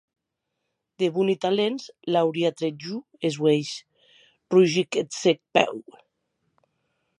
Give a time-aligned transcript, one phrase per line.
[1.01, 2.97] De boni talents l’auria trèt jo
[3.31, 3.75] es uelhs,
[4.55, 5.75] rugic eth cèc Pew.